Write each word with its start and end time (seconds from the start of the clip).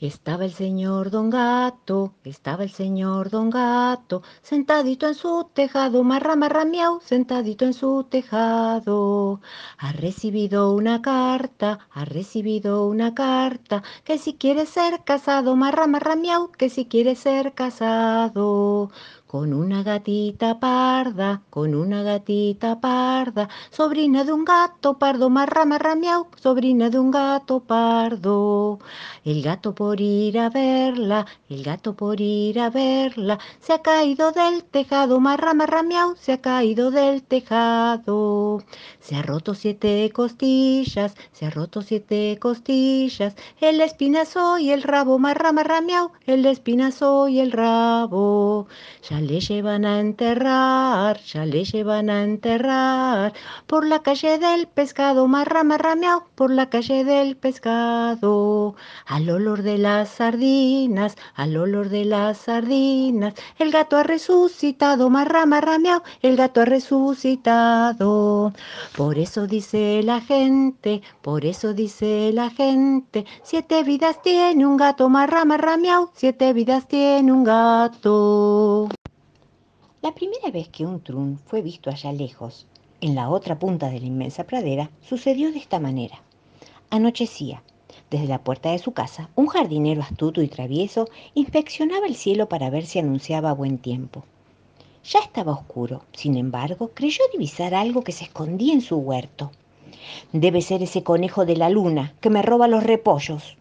Estaba 0.00 0.46
el 0.46 0.52
señor 0.54 1.10
Don 1.10 1.28
Gato, 1.28 2.14
estaba 2.24 2.62
el 2.62 2.70
señor 2.70 3.28
Don 3.28 3.50
Gato, 3.50 4.22
sentadito 4.40 5.06
en 5.06 5.14
su 5.14 5.50
tejado, 5.52 6.02
marra, 6.04 6.36
marra, 6.36 6.64
sentadito 7.02 7.66
en 7.66 7.74
su 7.74 8.04
tejado. 8.04 9.42
Ha 9.76 9.92
recibido 9.92 10.72
una 10.72 11.02
carta, 11.02 11.80
ha 11.90 12.06
recibido 12.06 12.86
una 12.86 13.14
carta, 13.14 13.82
que 14.02 14.16
si 14.16 14.36
quiere 14.36 14.64
ser 14.64 15.04
casado, 15.04 15.54
marra, 15.54 15.86
marra, 15.86 16.16
que 16.56 16.70
si 16.70 16.86
quiere 16.86 17.14
ser 17.14 17.52
casado. 17.52 18.90
Con 19.30 19.52
una 19.54 19.84
gatita 19.84 20.58
parda, 20.58 21.42
con 21.50 21.76
una 21.76 22.02
gatita 22.02 22.80
parda, 22.80 23.48
sobrina 23.70 24.24
de 24.24 24.32
un 24.32 24.44
gato 24.44 24.98
pardo, 24.98 25.30
marra, 25.30 25.64
marra, 25.64 25.94
sobrina 26.34 26.90
de 26.90 26.98
un 26.98 27.12
gato 27.12 27.60
pardo. 27.60 28.80
El 29.24 29.40
gato 29.42 29.72
por 29.72 30.00
ir 30.00 30.36
a 30.40 30.50
verla, 30.50 31.26
el 31.48 31.62
gato 31.62 31.94
por 31.94 32.20
ir 32.20 32.58
a 32.58 32.70
verla, 32.70 33.38
se 33.60 33.72
ha 33.72 33.82
caído 33.82 34.32
del 34.32 34.64
tejado, 34.64 35.20
marra, 35.20 35.54
marra, 35.54 35.84
se 36.18 36.32
ha 36.32 36.40
caído 36.40 36.90
del 36.90 37.22
tejado. 37.22 38.64
Se 38.98 39.14
ha 39.14 39.22
roto 39.22 39.54
siete 39.54 40.10
costillas, 40.12 41.14
se 41.30 41.46
ha 41.46 41.50
roto 41.50 41.82
siete 41.82 42.36
costillas, 42.40 43.36
el 43.60 43.80
espinazo 43.80 44.58
y 44.58 44.70
el 44.70 44.82
rabo, 44.82 45.20
marra, 45.20 45.52
marra, 45.52 45.80
el 46.26 46.46
espinazo 46.46 47.28
y 47.28 47.38
el 47.38 47.52
rabo. 47.52 48.66
Le 49.20 49.40
llevan 49.40 49.84
a 49.84 50.00
enterrar, 50.00 51.20
ya 51.22 51.44
le 51.46 51.64
llevan 51.64 52.10
a 52.10 52.22
enterrar, 52.22 53.32
por 53.66 53.86
la 53.86 54.00
calle 54.00 54.38
del 54.38 54.66
pescado, 54.66 55.26
marra, 55.28 55.64
marra, 55.64 55.94
miau, 55.96 56.24
por 56.34 56.50
la 56.50 56.68
calle 56.70 57.04
del 57.04 57.36
pescado. 57.36 58.74
Al 59.06 59.30
olor 59.30 59.62
de 59.62 59.78
las 59.78 60.08
sardinas, 60.10 61.16
al 61.34 61.56
olor 61.56 61.88
de 61.88 62.04
las 62.04 62.38
sardinas, 62.38 63.34
el 63.58 63.70
gato 63.70 63.96
ha 63.96 64.02
resucitado, 64.02 65.10
marra, 65.10 65.46
marra, 65.46 65.78
miau, 65.78 66.02
el 66.22 66.36
gato 66.36 66.62
ha 66.62 66.64
resucitado. 66.64 68.52
Por 68.96 69.18
eso 69.18 69.46
dice 69.46 70.02
la 70.04 70.20
gente, 70.20 71.02
por 71.22 71.44
eso 71.44 71.74
dice 71.74 72.30
la 72.32 72.50
gente, 72.50 73.24
siete 73.42 73.82
vidas 73.82 74.22
tiene 74.22 74.66
un 74.66 74.76
gato, 74.76 75.08
marra, 75.08 75.44
marra, 75.44 75.76
miau, 75.76 76.10
siete 76.14 76.52
vidas 76.52 76.86
tiene 76.88 77.32
un 77.32 77.44
gato. 77.44 78.88
La 80.02 80.14
primera 80.14 80.50
vez 80.50 80.70
que 80.70 80.86
un 80.86 81.00
trun 81.02 81.38
fue 81.44 81.60
visto 81.60 81.90
allá 81.90 82.10
lejos, 82.10 82.66
en 83.02 83.14
la 83.14 83.28
otra 83.28 83.58
punta 83.58 83.90
de 83.90 84.00
la 84.00 84.06
inmensa 84.06 84.44
pradera, 84.44 84.90
sucedió 85.02 85.52
de 85.52 85.58
esta 85.58 85.78
manera. 85.78 86.22
Anochecía. 86.88 87.62
Desde 88.10 88.26
la 88.26 88.42
puerta 88.42 88.70
de 88.70 88.78
su 88.78 88.92
casa, 88.92 89.28
un 89.36 89.48
jardinero 89.48 90.00
astuto 90.00 90.40
y 90.40 90.48
travieso 90.48 91.06
inspeccionaba 91.34 92.06
el 92.06 92.16
cielo 92.16 92.48
para 92.48 92.70
ver 92.70 92.86
si 92.86 92.98
anunciaba 92.98 93.52
buen 93.52 93.76
tiempo. 93.76 94.24
Ya 95.04 95.18
estaba 95.18 95.52
oscuro, 95.52 96.02
sin 96.12 96.38
embargo, 96.38 96.92
creyó 96.94 97.22
divisar 97.30 97.74
algo 97.74 98.02
que 98.02 98.12
se 98.12 98.24
escondía 98.24 98.72
en 98.72 98.80
su 98.80 98.96
huerto. 98.96 99.52
Debe 100.32 100.62
ser 100.62 100.82
ese 100.82 101.02
conejo 101.02 101.44
de 101.44 101.56
la 101.56 101.68
luna 101.68 102.14
que 102.22 102.30
me 102.30 102.40
roba 102.40 102.68
los 102.68 102.84
repollos, 102.84 103.58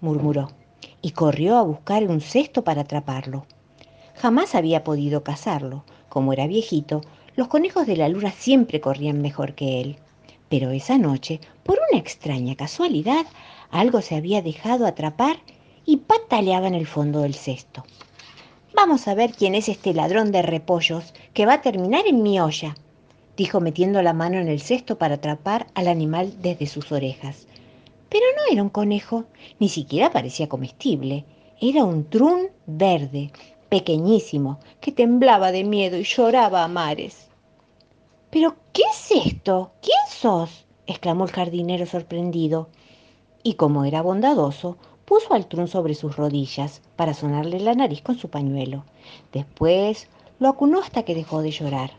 murmuró, 0.00 0.50
y 1.00 1.12
corrió 1.12 1.56
a 1.56 1.62
buscar 1.62 2.02
un 2.08 2.20
cesto 2.20 2.64
para 2.64 2.80
atraparlo. 2.80 3.46
Jamás 4.16 4.54
había 4.54 4.84
podido 4.84 5.22
cazarlo. 5.22 5.84
Como 6.08 6.32
era 6.32 6.46
viejito, 6.46 7.02
los 7.36 7.48
conejos 7.48 7.86
de 7.86 7.96
la 7.96 8.08
luna 8.08 8.32
siempre 8.32 8.80
corrían 8.80 9.20
mejor 9.20 9.54
que 9.54 9.80
él. 9.80 9.96
Pero 10.48 10.70
esa 10.70 10.96
noche, 10.96 11.40
por 11.62 11.78
una 11.90 12.00
extraña 12.00 12.54
casualidad, 12.54 13.26
algo 13.70 14.00
se 14.00 14.16
había 14.16 14.42
dejado 14.42 14.86
atrapar 14.86 15.38
y 15.84 15.98
pataleaba 15.98 16.66
en 16.66 16.74
el 16.74 16.86
fondo 16.86 17.20
del 17.20 17.34
cesto. 17.34 17.84
Vamos 18.74 19.08
a 19.08 19.14
ver 19.14 19.32
quién 19.32 19.54
es 19.54 19.68
este 19.68 19.94
ladrón 19.94 20.32
de 20.32 20.42
repollos 20.42 21.14
que 21.34 21.46
va 21.46 21.54
a 21.54 21.62
terminar 21.62 22.06
en 22.06 22.22
mi 22.22 22.40
olla, 22.40 22.74
dijo 23.36 23.60
metiendo 23.60 24.02
la 24.02 24.12
mano 24.12 24.38
en 24.38 24.48
el 24.48 24.60
cesto 24.60 24.98
para 24.98 25.16
atrapar 25.16 25.66
al 25.74 25.88
animal 25.88 26.32
desde 26.40 26.66
sus 26.66 26.92
orejas. 26.92 27.46
Pero 28.08 28.24
no 28.36 28.52
era 28.52 28.62
un 28.62 28.70
conejo, 28.70 29.24
ni 29.58 29.68
siquiera 29.68 30.10
parecía 30.10 30.48
comestible. 30.48 31.24
Era 31.60 31.84
un 31.84 32.08
trún 32.08 32.48
verde, 32.66 33.30
pequeñísimo, 33.76 34.58
que 34.80 34.90
temblaba 34.90 35.52
de 35.52 35.62
miedo 35.62 35.98
y 35.98 36.04
lloraba 36.04 36.64
a 36.64 36.68
mares. 36.68 37.28
¿Pero 38.30 38.56
qué 38.72 38.84
es 38.90 39.26
esto? 39.26 39.72
¿Quién 39.82 40.04
sos? 40.08 40.64
exclamó 40.86 41.24
el 41.24 41.30
jardinero 41.30 41.84
sorprendido. 41.84 42.70
Y 43.42 43.52
como 43.60 43.84
era 43.84 44.00
bondadoso, 44.00 44.78
puso 45.04 45.34
al 45.34 45.46
trun 45.46 45.68
sobre 45.68 45.94
sus 45.94 46.16
rodillas 46.16 46.80
para 46.96 47.12
sonarle 47.12 47.60
la 47.60 47.74
nariz 47.74 48.00
con 48.00 48.16
su 48.16 48.30
pañuelo. 48.30 48.84
Después 49.30 50.08
lo 50.38 50.48
acunó 50.48 50.80
hasta 50.80 51.02
que 51.02 51.14
dejó 51.14 51.42
de 51.42 51.50
llorar. 51.50 51.90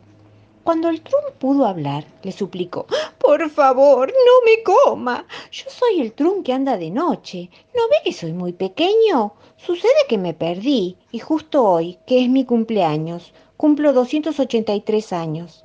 Cuando 0.68 0.90
el 0.90 1.00
trun 1.00 1.22
pudo 1.40 1.66
hablar, 1.66 2.04
le 2.24 2.34
suplicó, 2.34 2.88
Por 3.20 3.50
favor, 3.50 4.10
no 4.10 4.46
me 4.46 4.64
coma. 4.64 5.26
Yo 5.50 5.64
soy 5.70 6.02
el 6.02 6.12
trun 6.12 6.44
que 6.44 6.52
anda 6.52 6.76
de 6.76 6.92
noche. 6.92 7.50
¿No 7.74 7.84
ve 7.88 7.96
que 8.04 8.12
soy 8.12 8.34
muy 8.34 8.52
pequeño? 8.52 9.32
Sucede 9.56 10.04
que 10.10 10.18
me 10.18 10.34
perdí 10.34 10.98
y 11.10 11.20
justo 11.20 11.64
hoy, 11.64 12.00
que 12.06 12.22
es 12.22 12.30
mi 12.30 12.44
cumpleaños, 12.44 13.34
cumplo 13.56 13.94
283 13.94 15.14
años. 15.14 15.64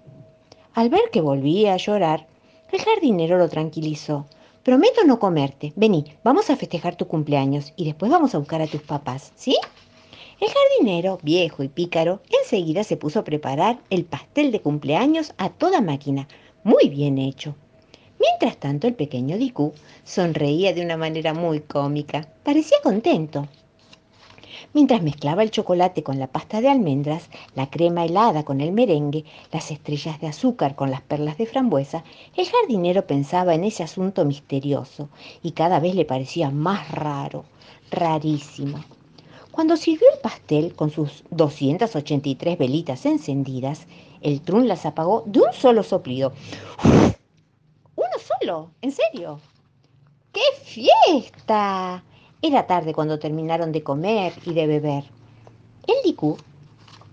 Al 0.72 0.88
ver 0.88 1.10
que 1.10 1.20
volvía 1.20 1.74
a 1.74 1.78
llorar, 1.78 2.28
el 2.70 2.80
jardinero 2.80 3.38
lo 3.38 3.48
tranquilizó. 3.48 4.26
Prometo 4.62 5.02
no 5.04 5.18
comerte. 5.18 5.72
Vení, 5.74 6.16
vamos 6.22 6.48
a 6.48 6.54
festejar 6.54 6.94
tu 6.94 7.08
cumpleaños 7.08 7.72
y 7.74 7.86
después 7.86 8.08
vamos 8.08 8.36
a 8.36 8.38
buscar 8.38 8.62
a 8.62 8.68
tus 8.68 8.82
papás, 8.82 9.32
¿sí? 9.34 9.56
El 10.42 10.48
jardinero, 10.48 11.20
viejo 11.22 11.62
y 11.62 11.68
pícaro, 11.68 12.20
enseguida 12.42 12.82
se 12.82 12.96
puso 12.96 13.20
a 13.20 13.24
preparar 13.24 13.78
el 13.90 14.04
pastel 14.04 14.50
de 14.50 14.60
cumpleaños 14.60 15.34
a 15.38 15.50
toda 15.50 15.80
máquina, 15.80 16.26
muy 16.64 16.88
bien 16.88 17.18
hecho. 17.18 17.54
Mientras 18.18 18.56
tanto, 18.56 18.88
el 18.88 18.94
pequeño 18.94 19.38
Dicú 19.38 19.72
sonreía 20.02 20.74
de 20.74 20.84
una 20.84 20.96
manera 20.96 21.32
muy 21.32 21.60
cómica. 21.60 22.26
Parecía 22.42 22.76
contento. 22.82 23.46
Mientras 24.72 25.00
mezclaba 25.00 25.44
el 25.44 25.52
chocolate 25.52 26.02
con 26.02 26.18
la 26.18 26.26
pasta 26.26 26.60
de 26.60 26.70
almendras, 26.70 27.30
la 27.54 27.70
crema 27.70 28.04
helada 28.04 28.44
con 28.44 28.60
el 28.60 28.72
merengue, 28.72 29.24
las 29.52 29.70
estrellas 29.70 30.20
de 30.20 30.26
azúcar 30.26 30.74
con 30.74 30.90
las 30.90 31.02
perlas 31.02 31.38
de 31.38 31.46
frambuesa, 31.46 32.02
el 32.36 32.48
jardinero 32.48 33.06
pensaba 33.06 33.54
en 33.54 33.62
ese 33.62 33.84
asunto 33.84 34.24
misterioso 34.24 35.08
y 35.40 35.52
cada 35.52 35.78
vez 35.78 35.94
le 35.94 36.04
parecía 36.04 36.50
más 36.50 36.90
raro, 36.90 37.44
rarísimo. 37.92 38.80
Cuando 39.52 39.76
sirvió 39.76 40.06
el 40.10 40.18
pastel 40.20 40.74
con 40.74 40.90
sus 40.90 41.24
283 41.30 42.56
velitas 42.56 43.04
encendidas, 43.04 43.86
el 44.22 44.40
trun 44.40 44.66
las 44.66 44.86
apagó 44.86 45.24
de 45.26 45.40
un 45.40 45.52
solo 45.52 45.82
soplido. 45.82 46.32
¡Uno 46.82 48.08
solo! 48.40 48.70
¿En 48.80 48.92
serio? 48.92 49.40
¡Qué 50.32 50.40
fiesta! 50.62 52.02
Era 52.40 52.66
tarde 52.66 52.94
cuando 52.94 53.18
terminaron 53.18 53.72
de 53.72 53.82
comer 53.82 54.32
y 54.46 54.54
de 54.54 54.66
beber. 54.66 55.04
El 55.86 55.96
Dicú 56.02 56.38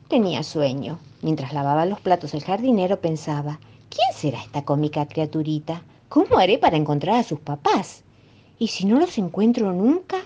tenía 0.07 0.41
sueño. 0.41 0.97
Mientras 1.21 1.51
lavaba 1.51 1.85
los 1.85 1.99
platos 1.99 2.33
el 2.33 2.43
jardinero 2.45 3.01
pensaba, 3.01 3.59
¿quién 3.89 4.13
será 4.15 4.41
esta 4.41 4.63
cómica 4.63 5.05
criaturita? 5.07 5.83
¿Cómo 6.07 6.37
haré 6.37 6.57
para 6.57 6.77
encontrar 6.77 7.17
a 7.17 7.23
sus 7.23 7.41
papás? 7.41 8.05
¿Y 8.57 8.67
si 8.67 8.85
no 8.85 8.97
los 8.97 9.17
encuentro 9.17 9.73
nunca? 9.73 10.19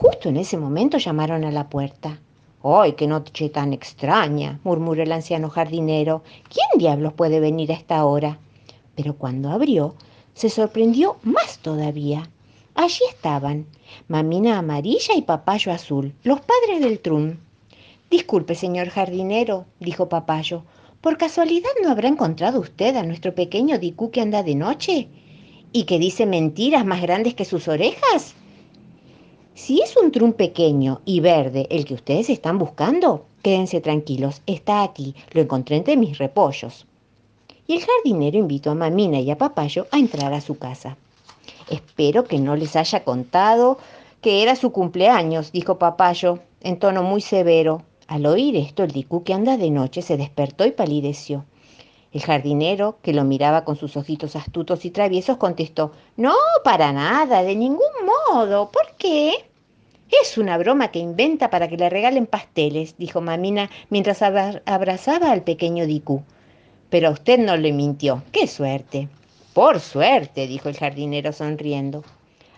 Justo 0.00 0.28
en 0.28 0.36
ese 0.36 0.56
momento 0.56 0.96
llamaron 0.98 1.44
a 1.44 1.50
la 1.50 1.68
puerta. 1.68 2.20
¡Ay, 2.62 2.92
qué 2.92 3.08
noche 3.08 3.48
tan 3.48 3.72
extraña! 3.72 4.60
murmuró 4.62 5.02
el 5.02 5.10
anciano 5.10 5.50
jardinero. 5.50 6.22
¿Quién 6.48 6.68
diablos 6.78 7.14
puede 7.14 7.40
venir 7.40 7.72
a 7.72 7.74
esta 7.74 8.04
hora? 8.04 8.38
Pero 8.94 9.14
cuando 9.14 9.50
abrió, 9.50 9.96
se 10.34 10.50
sorprendió 10.50 11.16
más 11.24 11.58
todavía. 11.58 12.30
Allí 12.76 13.00
estaban, 13.08 13.66
mamina 14.06 14.60
amarilla 14.60 15.16
y 15.16 15.22
papayo 15.22 15.72
azul, 15.72 16.14
los 16.22 16.42
padres 16.42 16.80
del 16.80 17.00
trun. 17.00 17.40
Disculpe, 18.08 18.54
señor 18.54 18.90
jardinero, 18.90 19.64
dijo 19.80 20.08
papayo, 20.08 20.62
¿por 21.00 21.18
casualidad 21.18 21.70
no 21.82 21.90
habrá 21.90 22.06
encontrado 22.06 22.60
usted 22.60 22.94
a 22.94 23.02
nuestro 23.02 23.34
pequeño 23.34 23.80
Dicú 23.80 24.12
que 24.12 24.20
anda 24.20 24.44
de 24.44 24.54
noche? 24.54 25.08
¿Y 25.72 25.86
que 25.86 25.98
dice 25.98 26.24
mentiras 26.24 26.86
más 26.86 27.02
grandes 27.02 27.34
que 27.34 27.44
sus 27.44 27.66
orejas? 27.66 28.36
Si 29.58 29.82
es 29.82 29.96
un 29.96 30.12
trun 30.12 30.34
pequeño 30.34 31.00
y 31.04 31.18
verde 31.18 31.66
el 31.70 31.84
que 31.84 31.94
ustedes 31.94 32.30
están 32.30 32.58
buscando, 32.58 33.26
quédense 33.42 33.80
tranquilos, 33.80 34.40
está 34.46 34.84
aquí, 34.84 35.16
lo 35.32 35.42
encontré 35.42 35.74
entre 35.76 35.96
mis 35.96 36.16
repollos. 36.16 36.86
Y 37.66 37.74
el 37.74 37.84
jardinero 37.84 38.38
invitó 38.38 38.70
a 38.70 38.76
Mamina 38.76 39.18
y 39.18 39.32
a 39.32 39.36
Papayo 39.36 39.88
a 39.90 39.98
entrar 39.98 40.32
a 40.32 40.40
su 40.40 40.58
casa. 40.58 40.96
Espero 41.68 42.22
que 42.22 42.38
no 42.38 42.54
les 42.54 42.76
haya 42.76 43.02
contado 43.02 43.78
que 44.20 44.44
era 44.44 44.54
su 44.54 44.70
cumpleaños, 44.70 45.50
dijo 45.50 45.76
Papayo, 45.76 46.38
en 46.60 46.78
tono 46.78 47.02
muy 47.02 47.20
severo. 47.20 47.82
Al 48.06 48.26
oír 48.26 48.54
esto, 48.54 48.84
el 48.84 48.92
dicú 48.92 49.24
que 49.24 49.34
anda 49.34 49.56
de 49.56 49.70
noche 49.70 50.02
se 50.02 50.16
despertó 50.16 50.66
y 50.66 50.70
palideció. 50.70 51.44
El 52.12 52.22
jardinero, 52.22 52.98
que 53.02 53.12
lo 53.12 53.24
miraba 53.24 53.64
con 53.64 53.74
sus 53.74 53.96
ojitos 53.96 54.36
astutos 54.36 54.84
y 54.84 54.90
traviesos, 54.90 55.36
contestó, 55.36 55.92
No, 56.16 56.32
para 56.62 56.92
nada, 56.92 57.42
de 57.42 57.56
ningún 57.56 57.90
modo. 58.32 58.70
¿Por 58.70 58.94
qué? 58.96 59.47
Es 60.10 60.38
una 60.38 60.56
broma 60.56 60.88
que 60.88 60.98
inventa 60.98 61.50
para 61.50 61.68
que 61.68 61.76
le 61.76 61.90
regalen 61.90 62.26
pasteles, 62.26 62.96
dijo 62.96 63.20
Mamina 63.20 63.70
mientras 63.90 64.22
abrazaba 64.22 65.30
al 65.30 65.42
pequeño 65.42 65.86
Dicú. 65.86 66.22
Pero 66.88 67.08
a 67.08 67.12
usted 67.12 67.38
no 67.38 67.56
le 67.56 67.72
mintió. 67.72 68.22
¡Qué 68.32 68.46
suerte! 68.46 69.08
Por 69.52 69.80
suerte, 69.80 70.46
dijo 70.46 70.68
el 70.68 70.76
jardinero 70.76 71.32
sonriendo. 71.32 72.04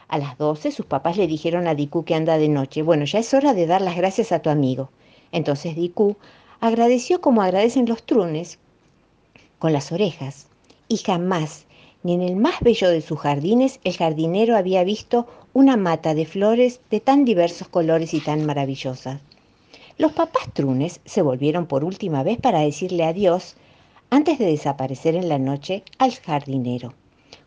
A 0.06 0.18
las 0.18 0.38
doce 0.38 0.70
sus 0.70 0.86
papás 0.86 1.16
le 1.16 1.26
dijeron 1.26 1.66
a 1.66 1.74
Dicú 1.74 2.04
que 2.04 2.14
anda 2.14 2.38
de 2.38 2.48
noche. 2.48 2.82
Bueno, 2.82 3.04
ya 3.04 3.18
es 3.18 3.34
hora 3.34 3.54
de 3.54 3.66
dar 3.66 3.80
las 3.80 3.96
gracias 3.96 4.30
a 4.32 4.40
tu 4.40 4.50
amigo. 4.50 4.90
Entonces 5.32 5.74
Dicú 5.74 6.16
agradeció 6.60 7.20
como 7.20 7.42
agradecen 7.42 7.86
los 7.86 8.04
trunes, 8.04 8.58
con 9.58 9.72
las 9.72 9.92
orejas, 9.92 10.46
y 10.88 10.98
jamás, 10.98 11.66
ni 12.02 12.14
en 12.14 12.22
el 12.22 12.36
más 12.36 12.60
bello 12.60 12.88
de 12.88 13.00
sus 13.00 13.18
jardines, 13.18 13.80
el 13.84 13.96
jardinero 13.96 14.56
había 14.56 14.84
visto 14.84 15.26
una 15.52 15.76
mata 15.76 16.14
de 16.14 16.26
flores 16.26 16.80
de 16.90 17.00
tan 17.00 17.24
diversos 17.24 17.68
colores 17.68 18.14
y 18.14 18.20
tan 18.20 18.46
maravillosas. 18.46 19.20
Los 19.98 20.12
papás 20.12 20.52
trunes 20.52 21.00
se 21.04 21.22
volvieron 21.22 21.66
por 21.66 21.84
última 21.84 22.22
vez 22.22 22.38
para 22.38 22.60
decirle 22.60 23.04
adiós 23.04 23.56
antes 24.10 24.38
de 24.38 24.46
desaparecer 24.46 25.14
en 25.14 25.28
la 25.28 25.38
noche 25.38 25.82
al 25.98 26.14
jardinero. 26.14 26.94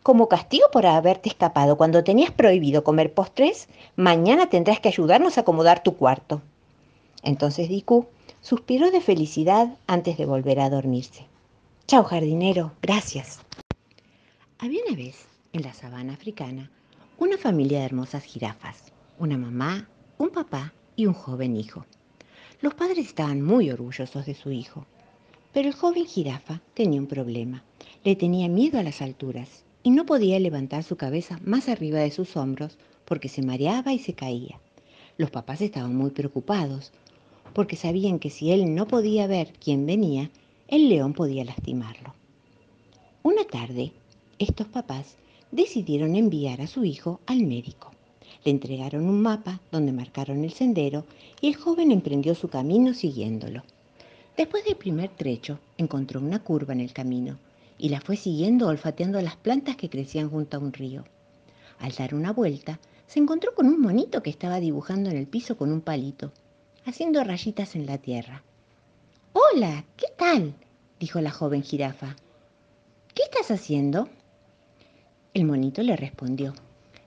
Como 0.02 0.28
castigo 0.28 0.66
por 0.70 0.86
haberte 0.86 1.30
escapado 1.30 1.76
cuando 1.76 2.04
tenías 2.04 2.30
prohibido 2.30 2.84
comer 2.84 3.14
postres, 3.14 3.68
mañana 3.96 4.50
tendrás 4.50 4.80
que 4.80 4.88
ayudarnos 4.88 5.38
a 5.38 5.42
acomodar 5.42 5.82
tu 5.82 5.96
cuarto. 5.96 6.42
Entonces 7.22 7.70
Diku 7.70 8.06
suspiró 8.42 8.90
de 8.90 9.00
felicidad 9.00 9.78
antes 9.86 10.18
de 10.18 10.26
volver 10.26 10.60
a 10.60 10.68
dormirse. 10.68 11.24
Chao, 11.86 12.04
jardinero, 12.04 12.72
gracias. 12.82 13.40
Había 14.58 14.82
una 14.86 14.96
vez, 14.96 15.26
en 15.54 15.62
la 15.62 15.72
sabana 15.72 16.12
africana, 16.12 16.70
una 17.24 17.38
familia 17.38 17.78
de 17.78 17.86
hermosas 17.86 18.22
jirafas, 18.22 18.92
una 19.18 19.38
mamá, 19.38 19.88
un 20.18 20.28
papá 20.28 20.74
y 20.94 21.06
un 21.06 21.14
joven 21.14 21.56
hijo. 21.56 21.86
Los 22.60 22.74
padres 22.74 23.06
estaban 23.06 23.40
muy 23.40 23.70
orgullosos 23.70 24.26
de 24.26 24.34
su 24.34 24.52
hijo, 24.52 24.84
pero 25.54 25.68
el 25.68 25.74
joven 25.74 26.04
jirafa 26.04 26.60
tenía 26.74 27.00
un 27.00 27.06
problema. 27.06 27.64
Le 28.04 28.14
tenía 28.14 28.50
miedo 28.50 28.78
a 28.78 28.82
las 28.82 29.00
alturas 29.00 29.64
y 29.82 29.90
no 29.90 30.04
podía 30.04 30.38
levantar 30.38 30.82
su 30.82 30.96
cabeza 30.96 31.40
más 31.42 31.70
arriba 31.70 31.98
de 32.00 32.10
sus 32.10 32.36
hombros 32.36 32.76
porque 33.06 33.30
se 33.30 33.40
mareaba 33.40 33.94
y 33.94 33.98
se 33.98 34.12
caía. 34.12 34.60
Los 35.16 35.30
papás 35.30 35.62
estaban 35.62 35.96
muy 35.96 36.10
preocupados 36.10 36.92
porque 37.54 37.76
sabían 37.76 38.18
que 38.18 38.28
si 38.28 38.52
él 38.52 38.74
no 38.74 38.86
podía 38.86 39.26
ver 39.26 39.54
quién 39.58 39.86
venía, 39.86 40.30
el 40.68 40.90
león 40.90 41.14
podía 41.14 41.46
lastimarlo. 41.46 42.14
Una 43.22 43.44
tarde, 43.44 43.94
estos 44.38 44.66
papás 44.66 45.16
decidieron 45.54 46.16
enviar 46.16 46.60
a 46.60 46.66
su 46.66 46.84
hijo 46.84 47.20
al 47.26 47.44
médico. 47.44 47.92
Le 48.44 48.50
entregaron 48.50 49.08
un 49.08 49.22
mapa 49.22 49.60
donde 49.70 49.92
marcaron 49.92 50.42
el 50.42 50.52
sendero 50.52 51.04
y 51.40 51.46
el 51.46 51.54
joven 51.54 51.92
emprendió 51.92 52.34
su 52.34 52.48
camino 52.48 52.92
siguiéndolo. 52.92 53.62
Después 54.36 54.64
del 54.64 54.74
primer 54.74 55.10
trecho, 55.10 55.60
encontró 55.78 56.20
una 56.20 56.40
curva 56.40 56.72
en 56.72 56.80
el 56.80 56.92
camino 56.92 57.38
y 57.78 57.88
la 57.88 58.00
fue 58.00 58.16
siguiendo 58.16 58.66
olfateando 58.66 59.20
las 59.20 59.36
plantas 59.36 59.76
que 59.76 59.88
crecían 59.88 60.28
junto 60.28 60.56
a 60.56 60.60
un 60.60 60.72
río. 60.72 61.04
Al 61.78 61.92
dar 61.92 62.16
una 62.16 62.32
vuelta, 62.32 62.80
se 63.06 63.20
encontró 63.20 63.54
con 63.54 63.66
un 63.66 63.80
monito 63.80 64.24
que 64.24 64.30
estaba 64.30 64.58
dibujando 64.58 65.10
en 65.10 65.16
el 65.16 65.28
piso 65.28 65.56
con 65.56 65.70
un 65.70 65.82
palito, 65.82 66.32
haciendo 66.84 67.22
rayitas 67.22 67.76
en 67.76 67.86
la 67.86 67.98
tierra. 67.98 68.42
Hola, 69.32 69.84
¿qué 69.96 70.06
tal? 70.16 70.54
dijo 70.98 71.20
la 71.20 71.30
joven 71.30 71.62
jirafa. 71.62 72.16
¿Qué 73.14 73.22
estás 73.22 73.52
haciendo? 73.52 74.08
El 75.34 75.46
monito 75.46 75.82
le 75.82 75.96
respondió. 75.96 76.54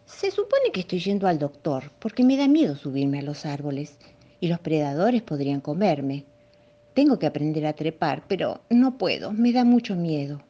Se 0.06 0.32
supone 0.32 0.74
que 0.74 0.82
estoy 0.82 1.00
yendo 1.00 1.30
al 1.30 1.40
doctor 1.40 1.92
porque 1.98 2.26
me 2.26 2.36
da 2.36 2.50
miedo 2.50 2.76
subirme 2.76 3.20
a 3.20 3.22
los 3.22 3.46
árboles 3.46 3.98
y 4.42 4.50
los 4.50 4.60
predadores 4.60 5.22
podrían 5.22 5.62
comerme. 5.62 6.26
Tengo 6.94 7.20
que 7.20 7.26
aprender 7.26 7.66
a 7.66 7.72
trepar, 7.72 8.26
pero 8.28 8.60
no 8.70 8.98
puedo, 8.98 9.32
me 9.32 9.54
da 9.54 9.64
mucho 9.64 9.96
miedo. 9.96 10.42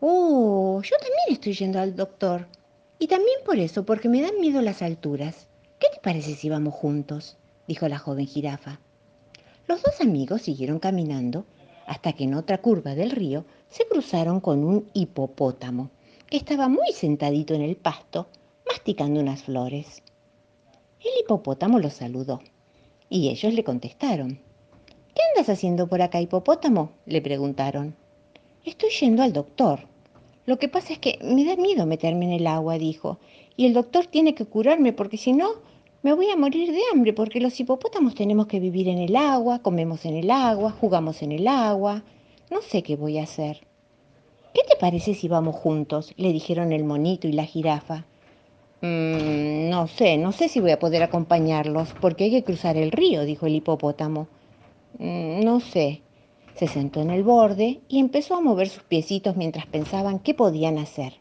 Oh, 0.00 0.82
yo 0.82 0.96
también 0.98 1.24
estoy 1.30 1.54
yendo 1.54 1.80
al 1.80 1.96
doctor. 1.96 2.48
Y 2.98 3.06
también 3.06 3.38
por 3.46 3.58
eso, 3.58 3.86
porque 3.86 4.10
me 4.10 4.20
dan 4.20 4.38
miedo 4.38 4.60
las 4.60 4.82
alturas. 4.82 5.48
¿Qué 5.78 5.86
te 5.90 6.00
parece 6.02 6.34
si 6.34 6.50
vamos 6.50 6.74
juntos? 6.74 7.38
dijo 7.66 7.88
la 7.88 7.96
joven 7.96 8.26
jirafa. 8.26 8.78
Los 9.68 9.82
dos 9.82 10.02
amigos 10.02 10.42
siguieron 10.42 10.80
caminando 10.80 11.46
hasta 11.86 12.12
que 12.12 12.24
en 12.24 12.34
otra 12.34 12.58
curva 12.58 12.94
del 12.94 13.10
río 13.10 13.46
se 13.70 13.88
cruzaron 13.88 14.40
con 14.40 14.62
un 14.64 14.90
hipopótamo 14.92 15.88
que 16.28 16.36
estaba 16.36 16.68
muy 16.68 16.92
sentadito 16.92 17.54
en 17.54 17.62
el 17.62 17.76
pasto, 17.76 18.28
masticando 18.66 19.20
unas 19.20 19.42
flores. 19.42 20.02
El 21.00 21.10
hipopótamo 21.20 21.78
los 21.78 21.94
saludó 21.94 22.40
y 23.08 23.28
ellos 23.28 23.52
le 23.52 23.64
contestaron. 23.64 24.40
¿Qué 25.14 25.20
andas 25.30 25.48
haciendo 25.48 25.86
por 25.86 26.02
acá, 26.02 26.20
hipopótamo? 26.20 26.90
le 27.06 27.20
preguntaron. 27.20 27.94
Estoy 28.64 28.90
yendo 28.90 29.22
al 29.22 29.32
doctor. 29.32 29.80
Lo 30.46 30.58
que 30.58 30.68
pasa 30.68 30.94
es 30.94 30.98
que 30.98 31.18
me 31.22 31.44
da 31.44 31.56
miedo 31.56 31.86
meterme 31.86 32.24
en 32.24 32.32
el 32.32 32.46
agua, 32.46 32.78
dijo, 32.78 33.18
y 33.56 33.66
el 33.66 33.74
doctor 33.74 34.06
tiene 34.06 34.34
que 34.34 34.46
curarme 34.46 34.92
porque 34.92 35.18
si 35.18 35.32
no, 35.32 35.50
me 36.02 36.12
voy 36.12 36.30
a 36.30 36.36
morir 36.36 36.72
de 36.72 36.80
hambre 36.92 37.12
porque 37.12 37.40
los 37.40 37.58
hipopótamos 37.58 38.14
tenemos 38.14 38.46
que 38.46 38.60
vivir 38.60 38.88
en 38.88 38.98
el 38.98 39.16
agua, 39.16 39.60
comemos 39.60 40.04
en 40.04 40.16
el 40.16 40.30
agua, 40.30 40.70
jugamos 40.70 41.22
en 41.22 41.32
el 41.32 41.46
agua. 41.46 42.02
No 42.50 42.60
sé 42.62 42.82
qué 42.82 42.96
voy 42.96 43.18
a 43.18 43.22
hacer. 43.22 43.66
¿Qué 44.54 44.62
te 44.68 44.76
parece 44.76 45.14
si 45.14 45.26
vamos 45.26 45.56
juntos? 45.56 46.14
le 46.16 46.32
dijeron 46.32 46.72
el 46.72 46.84
monito 46.84 47.26
y 47.26 47.32
la 47.32 47.44
jirafa. 47.44 48.04
Mm, 48.82 49.68
no 49.68 49.88
sé, 49.88 50.16
no 50.16 50.30
sé 50.30 50.48
si 50.48 50.60
voy 50.60 50.70
a 50.70 50.78
poder 50.78 51.02
acompañarlos, 51.02 51.92
porque 52.00 52.24
hay 52.24 52.30
que 52.30 52.44
cruzar 52.44 52.76
el 52.76 52.92
río, 52.92 53.24
dijo 53.24 53.46
el 53.46 53.56
hipopótamo. 53.56 54.28
Mm, 54.98 55.40
no 55.44 55.58
sé. 55.58 56.02
Se 56.54 56.68
sentó 56.68 57.02
en 57.02 57.10
el 57.10 57.24
borde 57.24 57.80
y 57.88 57.98
empezó 57.98 58.36
a 58.36 58.40
mover 58.40 58.68
sus 58.68 58.84
piecitos 58.84 59.34
mientras 59.34 59.66
pensaban 59.66 60.20
qué 60.20 60.34
podían 60.34 60.78
hacer. 60.78 61.14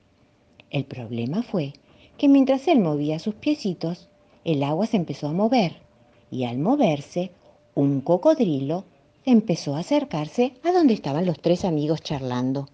El 0.69 0.85
problema 0.85 1.41
fue 1.41 1.73
que 2.19 2.27
mientras 2.27 2.67
él 2.67 2.79
movía 2.81 3.17
sus 3.17 3.33
piecitos, 3.33 4.09
el 4.45 4.61
agua 4.61 4.85
se 4.85 4.97
empezó 4.97 5.27
a 5.27 5.33
mover 5.33 5.81
y 6.29 6.43
al 6.43 6.59
moverse, 6.59 7.31
un 7.73 8.01
cocodrilo 8.01 8.83
empezó 9.25 9.75
a 9.75 9.79
acercarse 9.79 10.53
a 10.63 10.71
donde 10.71 10.93
estaban 10.93 11.25
los 11.25 11.39
tres 11.39 11.65
amigos 11.65 12.01
charlando. 12.03 12.67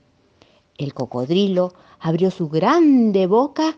El 0.80 0.94
cocodrilo 0.94 1.74
abrió 2.00 2.31
su 2.31 2.48
grande 2.48 3.28
boca 3.28 3.78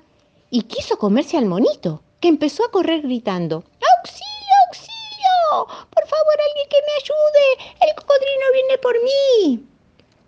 y 0.51 0.61
quiso 0.63 0.99
comerse 0.99 1.35
al 1.35 1.47
monito, 1.47 2.03
que 2.19 2.27
empezó 2.27 2.63
a 2.63 2.69
correr 2.69 3.01
gritando, 3.01 3.63
¡Auxilio, 3.97 4.55
auxilio! 4.67 5.65
Por 5.89 6.07
favor, 6.07 6.35
alguien 6.47 6.67
que 6.69 6.77
me 6.77 6.93
ayude. 7.01 7.75
El 7.89 7.95
cocodrilo 7.95 8.45
viene 8.53 8.77
por 8.77 8.95
mí. 9.03 9.65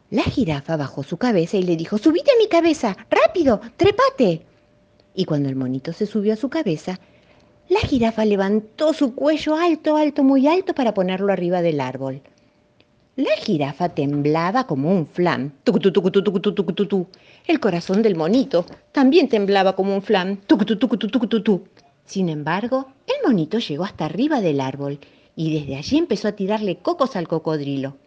La 0.09 0.23
jirafa 0.23 0.75
bajó 0.75 1.03
su 1.03 1.17
cabeza 1.17 1.57
y 1.57 1.61
le 1.61 1.75
dijo, 1.75 1.99
subite 1.99 2.31
a 2.31 2.39
mi 2.39 2.47
cabeza, 2.47 2.97
rápido, 3.07 3.61
trepate. 3.77 4.43
Y 5.13 5.25
cuando 5.25 5.49
el 5.49 5.55
monito 5.55 5.93
se 5.93 6.07
subió 6.07 6.33
a 6.33 6.37
su 6.37 6.49
cabeza, 6.49 6.99
la 7.69 7.81
jirafa 7.81 8.25
levantó 8.25 8.93
su 8.93 9.13
cuello 9.13 9.55
alto, 9.55 9.95
alto, 9.95 10.23
muy 10.23 10.47
alto 10.47 10.73
para 10.73 10.95
ponerlo 10.95 11.31
arriba 11.31 11.61
del 11.61 11.81
árbol. 11.81 12.23
La 13.15 13.35
jirafa 13.37 13.89
temblaba 13.89 14.65
como 14.65 14.91
un 14.91 15.05
flam. 15.05 15.51
El 17.45 17.59
corazón 17.59 18.01
del 18.01 18.15
monito 18.15 18.65
también 18.91 19.29
temblaba 19.29 19.75
como 19.75 19.93
un 19.93 20.01
flam. 20.01 20.39
Sin 22.05 22.29
embargo, 22.29 22.87
el 23.05 23.27
monito 23.27 23.59
llegó 23.59 23.83
hasta 23.83 24.05
arriba 24.05 24.41
del 24.41 24.59
árbol 24.59 24.99
y 25.35 25.53
desde 25.53 25.75
allí 25.75 25.99
empezó 25.99 26.27
a 26.27 26.31
tirarle 26.31 26.77
cocos 26.77 27.15
al 27.15 27.27
cocodrilo. 27.27 27.97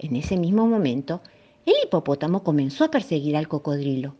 En 0.00 0.16
ese 0.16 0.36
mismo 0.36 0.66
momento, 0.66 1.20
el 1.64 1.74
hipopótamo 1.84 2.42
comenzó 2.42 2.82
a 2.82 2.90
perseguir 2.90 3.36
al 3.36 3.46
cocodrilo 3.46 4.16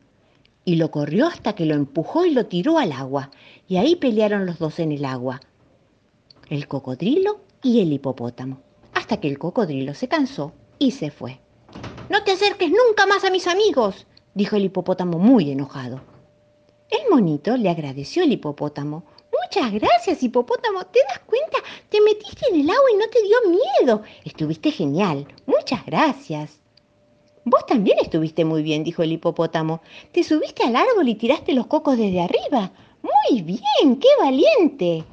y 0.64 0.76
lo 0.76 0.92
corrió 0.92 1.26
hasta 1.26 1.56
que 1.56 1.66
lo 1.66 1.74
empujó 1.74 2.24
y 2.24 2.30
lo 2.30 2.46
tiró 2.46 2.78
al 2.78 2.92
agua, 2.92 3.32
y 3.66 3.78
ahí 3.78 3.96
pelearon 3.96 4.46
los 4.46 4.60
dos 4.60 4.78
en 4.78 4.92
el 4.92 5.04
agua, 5.04 5.40
el 6.48 6.68
cocodrilo 6.68 7.40
y 7.62 7.80
el 7.80 7.92
hipopótamo 7.92 8.63
hasta 8.94 9.18
que 9.20 9.28
el 9.28 9.38
cocodrilo 9.38 9.94
se 9.94 10.08
cansó 10.08 10.52
y 10.78 10.92
se 10.92 11.10
fue. 11.10 11.40
No 12.08 12.22
te 12.24 12.32
acerques 12.32 12.70
nunca 12.70 13.06
más 13.06 13.24
a 13.24 13.30
mis 13.30 13.46
amigos, 13.46 14.06
dijo 14.34 14.56
el 14.56 14.64
hipopótamo 14.64 15.18
muy 15.18 15.50
enojado. 15.50 16.00
El 16.90 17.10
monito 17.10 17.56
le 17.56 17.70
agradeció 17.70 18.22
al 18.22 18.32
hipopótamo. 18.32 19.04
Muchas 19.42 19.72
gracias, 19.72 20.22
hipopótamo. 20.22 20.84
¿Te 20.86 21.00
das 21.08 21.20
cuenta? 21.20 21.58
Te 21.88 22.00
metiste 22.00 22.46
en 22.50 22.60
el 22.60 22.70
agua 22.70 22.90
y 22.92 22.96
no 22.96 23.08
te 23.08 23.22
dio 23.22 23.36
miedo. 23.50 24.02
Estuviste 24.24 24.70
genial. 24.70 25.26
Muchas 25.46 25.84
gracias. 25.86 26.60
Vos 27.44 27.66
también 27.66 27.98
estuviste 28.00 28.44
muy 28.44 28.62
bien, 28.62 28.84
dijo 28.84 29.02
el 29.02 29.12
hipopótamo. 29.12 29.82
Te 30.12 30.24
subiste 30.24 30.62
al 30.64 30.76
árbol 30.76 31.08
y 31.08 31.14
tiraste 31.14 31.52
los 31.52 31.66
cocos 31.66 31.98
desde 31.98 32.22
arriba. 32.22 32.72
Muy 33.02 33.42
bien, 33.42 33.96
qué 33.96 34.08
valiente. 34.18 35.04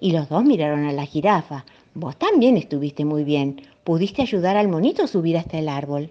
Y 0.00 0.12
los 0.12 0.28
dos 0.28 0.44
miraron 0.44 0.86
a 0.86 0.92
la 0.92 1.04
jirafa. 1.04 1.66
Vos 1.94 2.16
también 2.16 2.56
estuviste 2.56 3.04
muy 3.04 3.22
bien. 3.22 3.62
Pudiste 3.84 4.22
ayudar 4.22 4.56
al 4.56 4.68
monito 4.68 5.04
a 5.04 5.06
subir 5.06 5.38
hasta 5.38 5.58
el 5.58 5.68
árbol. 5.68 6.10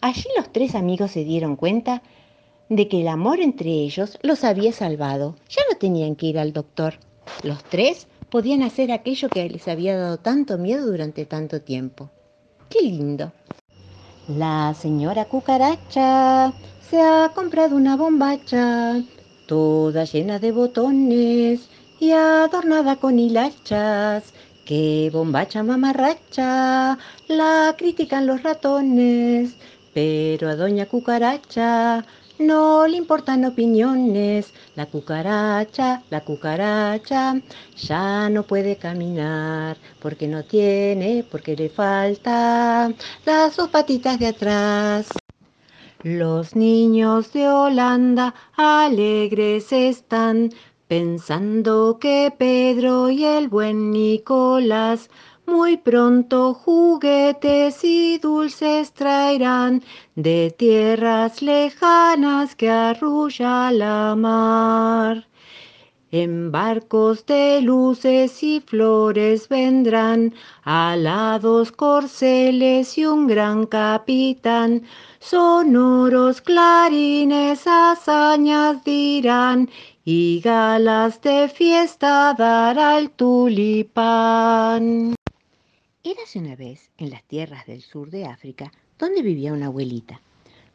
Allí 0.00 0.24
los 0.36 0.50
tres 0.52 0.74
amigos 0.74 1.10
se 1.10 1.22
dieron 1.24 1.56
cuenta 1.56 2.02
de 2.70 2.88
que 2.88 3.02
el 3.02 3.08
amor 3.08 3.40
entre 3.40 3.70
ellos 3.70 4.18
los 4.22 4.42
había 4.42 4.72
salvado. 4.72 5.36
Ya 5.50 5.62
no 5.70 5.76
tenían 5.76 6.16
que 6.16 6.26
ir 6.26 6.38
al 6.38 6.54
doctor. 6.54 6.94
Los 7.42 7.62
tres 7.64 8.08
podían 8.30 8.62
hacer 8.62 8.90
aquello 8.90 9.28
que 9.28 9.48
les 9.48 9.68
había 9.68 9.98
dado 9.98 10.16
tanto 10.16 10.56
miedo 10.56 10.86
durante 10.86 11.26
tanto 11.26 11.60
tiempo. 11.60 12.08
¡Qué 12.70 12.80
lindo! 12.80 13.32
La 14.28 14.72
señora 14.72 15.26
cucaracha 15.26 16.54
se 16.88 17.00
ha 17.00 17.30
comprado 17.34 17.76
una 17.76 17.96
bombacha, 17.96 19.02
toda 19.46 20.04
llena 20.04 20.38
de 20.38 20.52
botones 20.52 21.68
y 22.00 22.12
adornada 22.12 22.96
con 22.96 23.18
hilachas. 23.18 24.32
¡Qué 24.64 25.10
bombacha 25.12 25.62
mamarracha! 25.62 26.96
La 27.28 27.74
critican 27.76 28.26
los 28.26 28.42
ratones, 28.42 29.56
pero 29.92 30.48
a 30.48 30.56
doña 30.56 30.86
cucaracha 30.86 32.04
no 32.38 32.86
le 32.86 32.96
importan 32.96 33.44
opiniones. 33.44 34.52
La 34.76 34.86
cucaracha, 34.86 36.02
la 36.10 36.20
cucaracha, 36.20 37.34
ya 37.76 38.28
no 38.30 38.44
puede 38.44 38.76
caminar 38.76 39.76
porque 40.00 40.28
no 40.28 40.44
tiene, 40.44 41.24
porque 41.28 41.56
le 41.56 41.68
falta 41.68 42.92
las 43.24 43.56
dos 43.56 43.68
patitas 43.68 44.18
de 44.18 44.28
atrás. 44.28 45.08
Los 46.02 46.56
niños 46.56 47.32
de 47.32 47.48
Holanda 47.48 48.34
alegres 48.56 49.72
están, 49.72 50.50
pensando 50.92 51.96
que 51.98 52.30
Pedro 52.36 53.08
y 53.08 53.24
el 53.24 53.48
buen 53.48 53.92
Nicolás 53.92 55.08
muy 55.46 55.78
pronto 55.78 56.52
juguetes 56.52 57.82
y 57.82 58.18
dulces 58.18 58.92
traerán 58.92 59.82
de 60.16 60.54
tierras 60.54 61.40
lejanas 61.40 62.54
que 62.54 62.68
arrulla 62.68 63.72
la 63.72 64.14
mar. 64.14 65.26
En 66.10 66.52
barcos 66.52 67.24
de 67.24 67.62
luces 67.62 68.42
y 68.42 68.60
flores 68.60 69.48
vendrán 69.48 70.34
alados 70.62 71.72
corceles 71.72 72.98
y 72.98 73.06
un 73.06 73.26
gran 73.26 73.64
capitán. 73.64 74.82
Sonoros 75.20 76.42
clarines 76.42 77.66
hazañas 77.66 78.84
dirán 78.84 79.70
y 80.04 80.40
galas 80.40 81.20
de 81.22 81.48
fiesta 81.48 82.34
dará 82.36 82.98
el 82.98 83.10
tulipán. 83.10 84.34
Érase 86.02 86.40
una 86.40 86.56
vez 86.56 86.90
en 86.98 87.10
las 87.10 87.22
tierras 87.22 87.66
del 87.66 87.82
sur 87.82 88.10
de 88.10 88.26
África 88.26 88.72
donde 88.98 89.22
vivía 89.22 89.52
una 89.52 89.66
abuelita. 89.66 90.20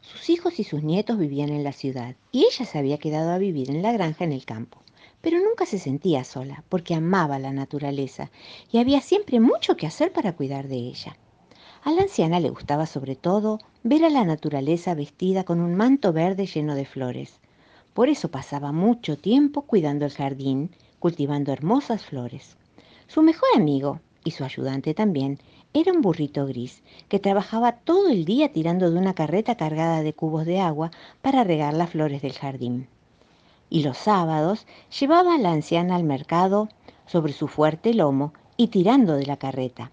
Sus 0.00 0.30
hijos 0.30 0.58
y 0.58 0.64
sus 0.64 0.82
nietos 0.82 1.18
vivían 1.18 1.50
en 1.50 1.62
la 1.62 1.72
ciudad 1.72 2.16
y 2.32 2.46
ella 2.46 2.64
se 2.64 2.78
había 2.78 2.96
quedado 2.96 3.30
a 3.30 3.38
vivir 3.38 3.70
en 3.70 3.82
la 3.82 3.92
granja 3.92 4.24
en 4.24 4.32
el 4.32 4.46
campo. 4.46 4.78
Pero 5.20 5.38
nunca 5.40 5.66
se 5.66 5.78
sentía 5.78 6.24
sola 6.24 6.64
porque 6.70 6.94
amaba 6.94 7.38
la 7.38 7.52
naturaleza 7.52 8.30
y 8.72 8.78
había 8.78 9.02
siempre 9.02 9.40
mucho 9.40 9.76
que 9.76 9.86
hacer 9.86 10.10
para 10.10 10.36
cuidar 10.36 10.68
de 10.68 10.76
ella. 10.76 11.18
A 11.82 11.90
la 11.92 12.02
anciana 12.02 12.40
le 12.40 12.48
gustaba 12.48 12.86
sobre 12.86 13.14
todo 13.14 13.58
ver 13.82 14.04
a 14.04 14.10
la 14.10 14.24
naturaleza 14.24 14.94
vestida 14.94 15.44
con 15.44 15.60
un 15.60 15.74
manto 15.74 16.14
verde 16.14 16.46
lleno 16.46 16.74
de 16.74 16.86
flores. 16.86 17.40
Por 17.94 18.08
eso 18.08 18.30
pasaba 18.30 18.72
mucho 18.72 19.16
tiempo 19.16 19.62
cuidando 19.62 20.04
el 20.04 20.12
jardín, 20.12 20.70
cultivando 20.98 21.52
hermosas 21.52 22.04
flores. 22.04 22.56
Su 23.06 23.22
mejor 23.22 23.48
amigo, 23.54 24.00
y 24.24 24.32
su 24.32 24.44
ayudante 24.44 24.94
también, 24.94 25.38
era 25.74 25.92
un 25.92 26.00
burrito 26.00 26.46
gris 26.46 26.82
que 27.08 27.18
trabajaba 27.18 27.72
todo 27.72 28.08
el 28.08 28.24
día 28.24 28.52
tirando 28.52 28.90
de 28.90 28.98
una 28.98 29.14
carreta 29.14 29.56
cargada 29.56 30.02
de 30.02 30.12
cubos 30.12 30.46
de 30.46 30.60
agua 30.60 30.90
para 31.22 31.44
regar 31.44 31.74
las 31.74 31.90
flores 31.90 32.22
del 32.22 32.32
jardín. 32.32 32.88
Y 33.70 33.82
los 33.82 33.98
sábados 33.98 34.66
llevaba 34.98 35.34
a 35.34 35.38
la 35.38 35.52
anciana 35.52 35.96
al 35.96 36.04
mercado 36.04 36.68
sobre 37.06 37.32
su 37.32 37.48
fuerte 37.48 37.94
lomo 37.94 38.32
y 38.56 38.68
tirando 38.68 39.14
de 39.14 39.26
la 39.26 39.36
carreta. 39.36 39.90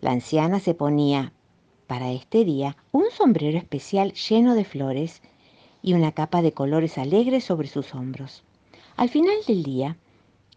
La 0.00 0.12
anciana 0.12 0.60
se 0.60 0.74
ponía 0.74 1.32
para 1.86 2.10
este 2.10 2.44
día 2.44 2.76
un 2.92 3.04
sombrero 3.10 3.58
especial 3.58 4.12
lleno 4.12 4.54
de 4.54 4.64
flores 4.64 5.22
y 5.82 5.94
una 5.94 6.12
capa 6.12 6.42
de 6.42 6.52
colores 6.52 6.98
alegres 6.98 7.44
sobre 7.44 7.68
sus 7.68 7.94
hombros. 7.94 8.42
Al 8.96 9.08
final 9.08 9.36
del 9.46 9.62
día, 9.62 9.96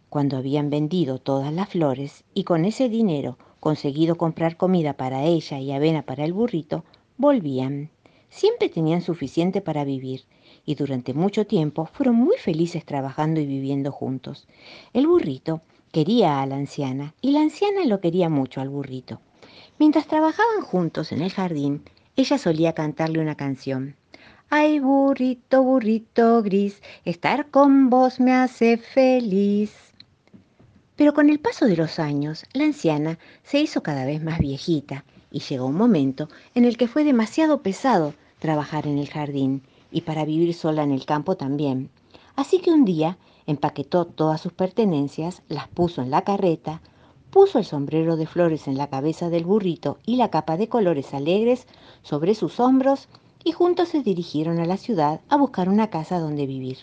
cuando 0.08 0.36
habían 0.36 0.68
vendido 0.68 1.18
todas 1.18 1.52
las 1.52 1.68
flores 1.68 2.24
y 2.34 2.44
con 2.44 2.64
ese 2.64 2.88
dinero 2.88 3.38
conseguido 3.60 4.16
comprar 4.16 4.56
comida 4.56 4.94
para 4.94 5.24
ella 5.24 5.58
y 5.60 5.72
avena 5.72 6.02
para 6.02 6.24
el 6.24 6.32
burrito, 6.32 6.84
volvían. 7.16 7.90
Siempre 8.28 8.68
tenían 8.68 9.02
suficiente 9.02 9.60
para 9.60 9.84
vivir 9.84 10.24
y 10.66 10.74
durante 10.74 11.14
mucho 11.14 11.46
tiempo 11.46 11.86
fueron 11.86 12.16
muy 12.16 12.36
felices 12.38 12.84
trabajando 12.84 13.40
y 13.40 13.46
viviendo 13.46 13.92
juntos. 13.92 14.48
El 14.92 15.06
burrito 15.06 15.60
quería 15.92 16.42
a 16.42 16.46
la 16.46 16.56
anciana 16.56 17.14
y 17.20 17.30
la 17.30 17.40
anciana 17.40 17.84
lo 17.84 18.00
quería 18.00 18.28
mucho 18.28 18.60
al 18.60 18.68
burrito. 18.68 19.20
Mientras 19.78 20.06
trabajaban 20.06 20.62
juntos 20.62 21.12
en 21.12 21.22
el 21.22 21.30
jardín, 21.32 21.84
ella 22.16 22.38
solía 22.38 22.72
cantarle 22.72 23.20
una 23.20 23.36
canción. 23.36 23.96
Ay, 24.54 24.80
burrito, 24.80 25.62
burrito 25.62 26.42
gris, 26.42 26.82
estar 27.06 27.48
con 27.48 27.88
vos 27.88 28.20
me 28.20 28.34
hace 28.34 28.76
feliz. 28.76 29.72
Pero 30.94 31.14
con 31.14 31.30
el 31.30 31.40
paso 31.40 31.64
de 31.64 31.74
los 31.74 31.98
años, 31.98 32.44
la 32.52 32.64
anciana 32.64 33.18
se 33.44 33.60
hizo 33.60 33.82
cada 33.82 34.04
vez 34.04 34.22
más 34.22 34.38
viejita 34.40 35.06
y 35.30 35.38
llegó 35.40 35.64
un 35.64 35.76
momento 35.76 36.28
en 36.54 36.66
el 36.66 36.76
que 36.76 36.86
fue 36.86 37.02
demasiado 37.02 37.62
pesado 37.62 38.12
trabajar 38.40 38.86
en 38.86 38.98
el 38.98 39.08
jardín 39.08 39.62
y 39.90 40.02
para 40.02 40.26
vivir 40.26 40.52
sola 40.52 40.82
en 40.82 40.92
el 40.92 41.06
campo 41.06 41.34
también. 41.34 41.88
Así 42.36 42.60
que 42.60 42.72
un 42.72 42.84
día 42.84 43.16
empaquetó 43.46 44.04
todas 44.04 44.42
sus 44.42 44.52
pertenencias, 44.52 45.40
las 45.48 45.68
puso 45.68 46.02
en 46.02 46.10
la 46.10 46.24
carreta, 46.24 46.82
puso 47.30 47.58
el 47.58 47.64
sombrero 47.64 48.16
de 48.16 48.26
flores 48.26 48.68
en 48.68 48.76
la 48.76 48.90
cabeza 48.90 49.30
del 49.30 49.46
burrito 49.46 49.98
y 50.04 50.16
la 50.16 50.28
capa 50.28 50.58
de 50.58 50.68
colores 50.68 51.14
alegres 51.14 51.66
sobre 52.02 52.34
sus 52.34 52.60
hombros 52.60 53.08
y 53.44 53.52
juntos 53.52 53.88
se 53.88 54.02
dirigieron 54.02 54.58
a 54.58 54.66
la 54.66 54.76
ciudad 54.76 55.20
a 55.28 55.36
buscar 55.36 55.68
una 55.68 55.90
casa 55.90 56.18
donde 56.18 56.46
vivir. 56.46 56.78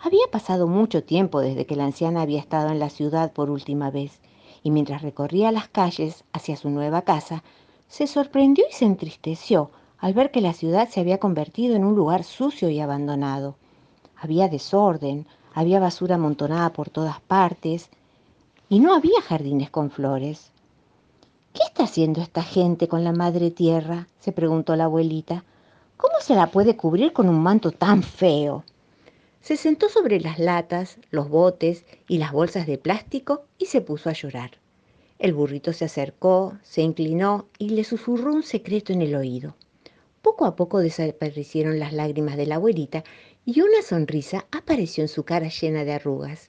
Había 0.00 0.26
pasado 0.30 0.66
mucho 0.66 1.04
tiempo 1.04 1.40
desde 1.40 1.66
que 1.66 1.76
la 1.76 1.84
anciana 1.84 2.22
había 2.22 2.40
estado 2.40 2.70
en 2.70 2.78
la 2.78 2.90
ciudad 2.90 3.32
por 3.32 3.50
última 3.50 3.90
vez, 3.90 4.20
y 4.62 4.70
mientras 4.70 5.02
recorría 5.02 5.52
las 5.52 5.68
calles 5.68 6.24
hacia 6.32 6.56
su 6.56 6.70
nueva 6.70 7.02
casa, 7.02 7.42
se 7.88 8.06
sorprendió 8.06 8.64
y 8.70 8.72
se 8.72 8.84
entristeció 8.84 9.70
al 9.98 10.14
ver 10.14 10.30
que 10.30 10.40
la 10.40 10.54
ciudad 10.54 10.88
se 10.88 11.00
había 11.00 11.18
convertido 11.18 11.76
en 11.76 11.84
un 11.84 11.94
lugar 11.94 12.24
sucio 12.24 12.70
y 12.70 12.80
abandonado. 12.80 13.56
Había 14.16 14.48
desorden, 14.48 15.26
había 15.54 15.80
basura 15.80 16.14
amontonada 16.14 16.72
por 16.72 16.90
todas 16.90 17.20
partes, 17.20 17.90
y 18.68 18.80
no 18.80 18.94
había 18.94 19.20
jardines 19.22 19.70
con 19.70 19.90
flores. 19.90 20.50
¿Qué 21.52 21.62
está 21.64 21.84
haciendo 21.84 22.20
esta 22.20 22.42
gente 22.42 22.88
con 22.88 23.02
la 23.02 23.12
madre 23.12 23.50
tierra? 23.50 24.06
se 24.20 24.32
preguntó 24.32 24.76
la 24.76 24.84
abuelita. 24.84 25.44
¿Cómo 26.00 26.14
se 26.22 26.34
la 26.34 26.46
puede 26.46 26.76
cubrir 26.76 27.12
con 27.12 27.28
un 27.28 27.42
manto 27.42 27.72
tan 27.72 28.02
feo? 28.02 28.64
Se 29.42 29.58
sentó 29.58 29.90
sobre 29.90 30.18
las 30.18 30.38
latas, 30.38 30.96
los 31.10 31.28
botes 31.28 31.84
y 32.08 32.16
las 32.16 32.32
bolsas 32.32 32.66
de 32.66 32.78
plástico 32.78 33.44
y 33.58 33.66
se 33.66 33.82
puso 33.82 34.08
a 34.08 34.14
llorar. 34.14 34.52
El 35.18 35.34
burrito 35.34 35.74
se 35.74 35.84
acercó, 35.84 36.56
se 36.62 36.80
inclinó 36.80 37.48
y 37.58 37.70
le 37.70 37.84
susurró 37.84 38.32
un 38.32 38.42
secreto 38.42 38.94
en 38.94 39.02
el 39.02 39.14
oído. 39.14 39.56
Poco 40.22 40.46
a 40.46 40.56
poco 40.56 40.78
desaparecieron 40.78 41.78
las 41.78 41.92
lágrimas 41.92 42.38
de 42.38 42.46
la 42.46 42.54
abuelita 42.54 43.04
y 43.44 43.60
una 43.60 43.82
sonrisa 43.82 44.46
apareció 44.52 45.04
en 45.04 45.08
su 45.08 45.24
cara 45.24 45.48
llena 45.48 45.84
de 45.84 45.92
arrugas. 45.92 46.48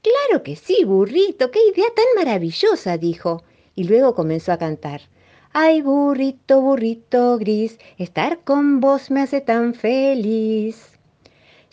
Claro 0.00 0.44
que 0.44 0.54
sí, 0.54 0.84
burrito, 0.84 1.50
qué 1.50 1.58
idea 1.74 1.88
tan 1.92 2.24
maravillosa, 2.24 2.98
dijo, 2.98 3.42
y 3.74 3.82
luego 3.82 4.14
comenzó 4.14 4.52
a 4.52 4.58
cantar. 4.58 5.00
Ay, 5.58 5.80
burrito, 5.80 6.60
burrito 6.60 7.38
gris, 7.38 7.78
estar 7.96 8.44
con 8.44 8.78
vos 8.78 9.10
me 9.10 9.22
hace 9.22 9.40
tan 9.40 9.72
feliz. 9.72 10.98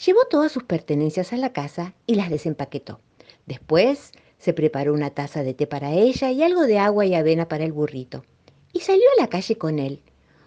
Llevó 0.05 0.21
todas 0.29 0.53
sus 0.53 0.63
pertenencias 0.63 1.33
a 1.33 1.35
la 1.35 1.51
casa 1.51 1.93
y 2.07 2.15
las 2.15 2.29
desempaquetó. 2.29 3.01
Después 3.45 4.13
se 4.37 4.53
preparó 4.53 4.93
una 4.93 5.09
taza 5.09 5.43
de 5.43 5.53
té 5.53 5.67
para 5.67 5.91
ella 5.91 6.31
y 6.31 6.43
algo 6.43 6.61
de 6.61 6.79
agua 6.79 7.05
y 7.05 7.13
avena 7.13 7.49
para 7.49 7.65
el 7.65 7.73
burrito. 7.73 8.23
Y 8.71 8.79
salió 8.79 9.03
a 9.17 9.21
la 9.21 9.27
calle 9.27 9.57
con 9.57 9.79
él, 9.79 10.01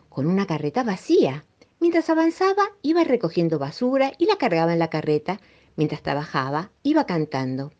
con 0.08 0.26
una 0.28 0.46
carreta 0.46 0.82
vacía. 0.82 1.44
Mientras 1.78 2.08
avanzaba, 2.08 2.62
iba 2.80 3.04
recogiendo 3.04 3.58
basura 3.58 4.12
y 4.16 4.24
la 4.24 4.36
cargaba 4.36 4.72
en 4.72 4.78
la 4.78 4.88
carreta. 4.88 5.42
Mientras 5.76 6.00
trabajaba, 6.02 6.70
iba 6.82 7.04
cantando. 7.04 7.70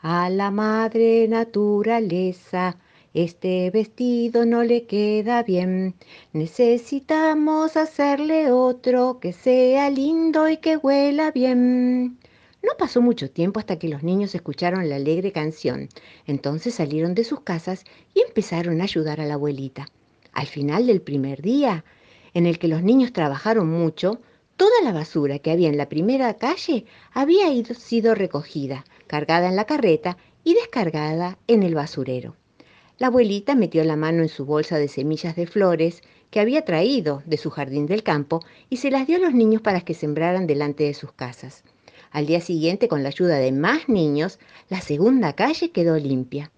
A 0.00 0.30
la 0.30 0.50
madre 0.50 1.28
naturaleza, 1.28 2.78
este 3.16 3.70
vestido 3.70 4.44
no 4.44 4.62
le 4.62 4.84
queda 4.84 5.42
bien. 5.42 5.94
Necesitamos 6.34 7.78
hacerle 7.78 8.52
otro 8.52 9.20
que 9.20 9.32
sea 9.32 9.88
lindo 9.88 10.50
y 10.50 10.58
que 10.58 10.76
huela 10.76 11.30
bien. 11.30 12.18
No 12.62 12.72
pasó 12.78 13.00
mucho 13.00 13.30
tiempo 13.30 13.58
hasta 13.58 13.78
que 13.78 13.88
los 13.88 14.02
niños 14.02 14.34
escucharon 14.34 14.86
la 14.90 14.96
alegre 14.96 15.32
canción. 15.32 15.88
Entonces 16.26 16.74
salieron 16.74 17.14
de 17.14 17.24
sus 17.24 17.40
casas 17.40 17.84
y 18.12 18.20
empezaron 18.20 18.82
a 18.82 18.84
ayudar 18.84 19.18
a 19.22 19.24
la 19.24 19.34
abuelita. 19.34 19.86
Al 20.32 20.46
final 20.46 20.86
del 20.86 21.00
primer 21.00 21.40
día, 21.40 21.86
en 22.34 22.44
el 22.44 22.58
que 22.58 22.68
los 22.68 22.82
niños 22.82 23.14
trabajaron 23.14 23.66
mucho, 23.66 24.20
Toda 24.56 24.82
la 24.82 24.92
basura 24.92 25.38
que 25.38 25.50
había 25.50 25.68
en 25.68 25.76
la 25.76 25.90
primera 25.90 26.32
calle 26.34 26.86
había 27.12 27.46
sido 27.74 28.14
recogida, 28.14 28.86
cargada 29.06 29.48
en 29.48 29.56
la 29.56 29.66
carreta 29.66 30.16
y 30.44 30.54
descargada 30.54 31.36
en 31.46 31.62
el 31.62 31.74
basurero. 31.74 32.36
La 32.98 33.08
abuelita 33.08 33.54
metió 33.54 33.84
la 33.84 33.94
mano 33.94 34.22
en 34.22 34.30
su 34.30 34.46
bolsa 34.46 34.78
de 34.78 34.88
semillas 34.88 35.36
de 35.36 35.46
flores 35.46 36.02
que 36.30 36.40
había 36.40 36.64
traído 36.64 37.22
de 37.26 37.36
su 37.36 37.50
jardín 37.50 37.84
del 37.84 38.02
campo 38.02 38.40
y 38.70 38.78
se 38.78 38.90
las 38.90 39.06
dio 39.06 39.18
a 39.18 39.20
los 39.20 39.34
niños 39.34 39.60
para 39.60 39.82
que 39.82 39.92
sembraran 39.92 40.46
delante 40.46 40.84
de 40.84 40.94
sus 40.94 41.12
casas. 41.12 41.62
Al 42.10 42.24
día 42.24 42.40
siguiente, 42.40 42.88
con 42.88 43.02
la 43.02 43.10
ayuda 43.10 43.36
de 43.36 43.52
más 43.52 43.90
niños, 43.90 44.38
la 44.70 44.80
segunda 44.80 45.34
calle 45.34 45.72
quedó 45.72 45.98
limpia. 45.98 46.50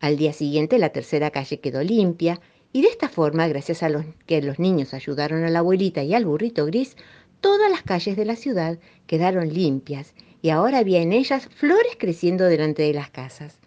Al 0.00 0.18
día 0.18 0.34
siguiente, 0.34 0.78
la 0.78 0.90
tercera 0.90 1.30
calle 1.30 1.60
quedó 1.60 1.82
limpia 1.82 2.40
y 2.74 2.82
de 2.82 2.88
esta 2.88 3.08
forma, 3.08 3.48
gracias 3.48 3.82
a 3.82 3.88
los 3.88 4.04
que 4.26 4.42
los 4.42 4.58
niños 4.58 4.92
ayudaron 4.92 5.44
a 5.44 5.48
la 5.48 5.60
abuelita 5.60 6.02
y 6.02 6.12
al 6.12 6.26
burrito 6.26 6.66
gris, 6.66 6.94
todas 7.40 7.70
las 7.70 7.82
calles 7.82 8.16
de 8.16 8.26
la 8.26 8.36
ciudad 8.36 8.78
quedaron 9.06 9.48
limpias 9.48 10.12
y 10.42 10.50
ahora 10.50 10.78
había 10.78 11.00
en 11.00 11.14
ellas 11.14 11.48
flores 11.48 11.96
creciendo 11.98 12.44
delante 12.44 12.82
de 12.82 12.92
las 12.92 13.10
casas. 13.10 13.58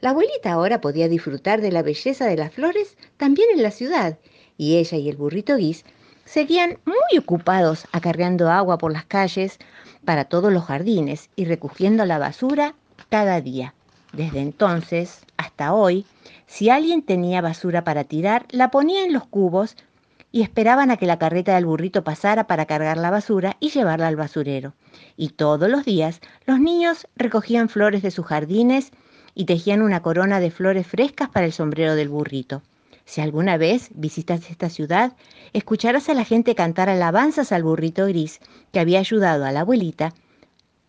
La 0.00 0.10
abuelita 0.10 0.52
ahora 0.52 0.80
podía 0.80 1.08
disfrutar 1.08 1.60
de 1.60 1.72
la 1.72 1.82
belleza 1.82 2.26
de 2.26 2.36
las 2.36 2.52
flores 2.52 2.96
también 3.16 3.48
en 3.52 3.62
la 3.62 3.72
ciudad, 3.72 4.16
y 4.56 4.76
ella 4.76 4.96
y 4.96 5.08
el 5.08 5.16
burrito 5.16 5.56
guis 5.56 5.84
seguían 6.24 6.78
muy 6.84 7.18
ocupados 7.18 7.86
acarreando 7.90 8.48
agua 8.50 8.78
por 8.78 8.92
las 8.92 9.06
calles 9.06 9.58
para 10.04 10.26
todos 10.26 10.52
los 10.52 10.64
jardines 10.64 11.30
y 11.34 11.46
recogiendo 11.46 12.04
la 12.04 12.18
basura 12.18 12.74
cada 13.08 13.40
día. 13.40 13.74
Desde 14.12 14.40
entonces 14.40 15.22
hasta 15.36 15.74
hoy, 15.74 16.06
si 16.46 16.70
alguien 16.70 17.02
tenía 17.02 17.40
basura 17.40 17.82
para 17.82 18.04
tirar, 18.04 18.46
la 18.50 18.70
ponía 18.70 19.04
en 19.04 19.12
los 19.12 19.26
cubos 19.26 19.76
y 20.30 20.42
esperaban 20.42 20.90
a 20.90 20.96
que 20.96 21.06
la 21.06 21.18
carreta 21.18 21.54
del 21.54 21.66
burrito 21.66 22.04
pasara 22.04 22.46
para 22.46 22.66
cargar 22.66 22.98
la 22.98 23.10
basura 23.10 23.56
y 23.58 23.70
llevarla 23.70 24.06
al 24.06 24.16
basurero. 24.16 24.74
Y 25.16 25.30
todos 25.30 25.68
los 25.68 25.84
días 25.84 26.20
los 26.46 26.60
niños 26.60 27.08
recogían 27.16 27.68
flores 27.68 28.02
de 28.02 28.10
sus 28.10 28.26
jardines 28.26 28.92
y 29.38 29.44
tejían 29.44 29.82
una 29.82 30.02
corona 30.02 30.40
de 30.40 30.50
flores 30.50 30.84
frescas 30.84 31.28
para 31.28 31.46
el 31.46 31.52
sombrero 31.52 31.94
del 31.94 32.08
burrito. 32.08 32.60
Si 33.04 33.20
alguna 33.20 33.56
vez 33.56 33.88
visitas 33.94 34.50
esta 34.50 34.68
ciudad, 34.68 35.12
escucharás 35.52 36.08
a 36.08 36.14
la 36.14 36.24
gente 36.24 36.56
cantar 36.56 36.88
alabanzas 36.88 37.52
al 37.52 37.62
burrito 37.62 38.06
gris 38.06 38.40
que 38.72 38.80
había 38.80 38.98
ayudado 38.98 39.44
a 39.44 39.52
la 39.52 39.60
abuelita 39.60 40.12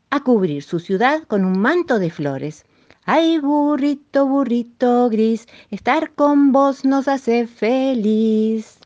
a 0.10 0.24
cubrir 0.24 0.63
su 0.63 0.79
ciudad 0.79 1.25
con 1.27 1.46
un 1.46 1.60
manto 1.60 2.00
de 2.00 2.10
flores. 2.10 2.65
Ay, 3.06 3.38
burrito, 3.38 4.25
burrito 4.25 5.10
gris, 5.10 5.48
estar 5.70 6.12
con 6.13 6.51
vos 6.51 6.86
nos 6.86 7.08
hace 7.08 7.46
feliz. 7.46 8.78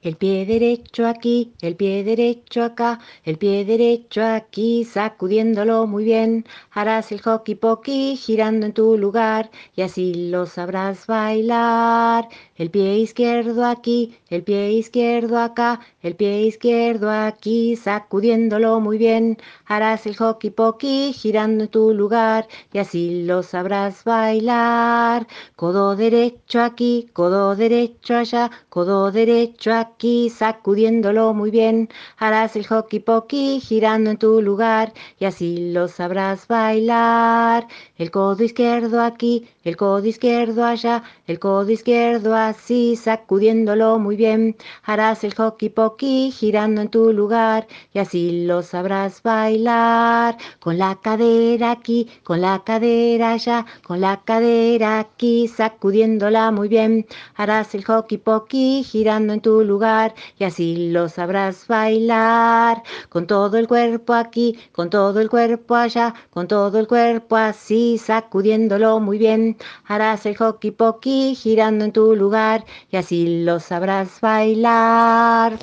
El 0.00 0.16
pie 0.16 0.46
derecho 0.46 1.08
aquí, 1.08 1.54
el 1.60 1.74
pie 1.74 2.04
derecho 2.04 2.62
acá, 2.62 3.00
el 3.24 3.36
pie 3.36 3.64
derecho 3.64 4.22
aquí, 4.24 4.84
sacudiéndolo 4.84 5.88
muy 5.88 6.04
bien. 6.04 6.44
Harás 6.70 7.10
el 7.10 7.20
hockey 7.20 7.56
pokey 7.56 8.16
girando 8.16 8.66
en 8.66 8.72
tu 8.74 8.96
lugar 8.96 9.50
y 9.74 9.82
así 9.82 10.30
lo 10.30 10.46
sabrás 10.46 11.08
bailar. 11.08 12.28
El 12.54 12.70
pie 12.70 12.98
izquierdo 12.98 13.64
aquí, 13.64 14.16
el 14.28 14.44
pie 14.44 14.70
izquierdo 14.70 15.36
acá, 15.40 15.80
el 16.00 16.14
pie 16.14 16.42
izquierdo 16.42 17.10
aquí, 17.10 17.74
sacudiéndolo 17.74 18.78
muy 18.78 18.98
bien. 18.98 19.36
Harás 19.66 20.06
el 20.06 20.14
hockey 20.16 20.50
pokey 20.50 21.12
girando 21.12 21.64
en 21.64 21.70
tu 21.70 21.92
lugar 21.92 22.46
y 22.72 22.78
así 22.78 23.24
lo 23.24 23.42
sabrás 23.42 24.04
bailar. 24.04 25.26
Codo 25.56 25.96
derecho 25.96 26.60
aquí, 26.62 27.08
codo 27.12 27.56
derecho 27.56 28.14
allá, 28.14 28.48
codo 28.68 29.10
derecho 29.10 29.72
aquí, 29.88 30.30
sacudiéndolo 30.30 31.34
muy 31.34 31.50
bien. 31.50 31.88
Harás 32.16 32.56
el 32.56 32.66
hockey 32.66 33.00
pokey 33.00 33.60
girando 33.60 34.10
en 34.10 34.18
tu 34.18 34.40
lugar 34.42 34.92
y 35.18 35.24
así 35.24 35.72
lo 35.72 35.88
sabrás 35.88 36.46
bailar. 36.46 37.66
El 37.96 38.10
codo 38.10 38.42
izquierdo 38.44 39.02
aquí, 39.02 39.48
el 39.68 39.76
codo 39.76 40.06
izquierdo 40.06 40.64
allá, 40.64 41.02
el 41.26 41.38
codo 41.38 41.70
izquierdo 41.70 42.34
así, 42.34 42.96
sacudiéndolo 42.96 43.98
muy 43.98 44.16
bien. 44.16 44.56
Harás 44.82 45.24
el 45.24 45.34
hockey 45.34 45.68
pokey 45.68 46.30
girando 46.30 46.80
en 46.80 46.88
tu 46.88 47.12
lugar 47.12 47.66
y 47.92 47.98
así 47.98 48.46
lo 48.46 48.62
sabrás 48.62 49.22
bailar. 49.22 50.38
Con 50.58 50.78
la 50.78 50.98
cadera 51.02 51.72
aquí, 51.72 52.08
con 52.24 52.40
la 52.40 52.62
cadera 52.64 53.32
allá, 53.32 53.66
con 53.82 54.00
la 54.00 54.22
cadera 54.24 55.00
aquí, 55.00 55.48
sacudiéndola 55.48 56.50
muy 56.50 56.68
bien. 56.68 57.06
Harás 57.36 57.74
el 57.74 57.84
hockey 57.84 58.18
pokey 58.18 58.82
girando 58.84 59.34
en 59.34 59.42
tu 59.42 59.62
lugar 59.64 60.14
y 60.38 60.44
así 60.44 60.90
lo 60.90 61.10
sabrás 61.10 61.66
bailar. 61.66 62.82
Con 63.10 63.26
todo 63.26 63.58
el 63.58 63.68
cuerpo 63.68 64.14
aquí, 64.14 64.58
con 64.72 64.88
todo 64.88 65.20
el 65.20 65.28
cuerpo 65.28 65.74
allá, 65.74 66.14
con 66.30 66.48
todo 66.48 66.78
el 66.78 66.88
cuerpo 66.88 67.36
así, 67.36 67.98
sacudiéndolo 67.98 68.98
muy 69.00 69.18
bien 69.18 69.57
harás 69.84 70.26
el 70.26 70.36
hockey 70.36 70.70
pokey 70.70 71.34
girando 71.34 71.84
en 71.84 71.92
tu 71.92 72.14
lugar 72.16 72.64
y 72.90 72.96
así 72.96 73.44
lo 73.44 73.60
sabrás 73.60 74.20
bailar. 74.20 75.52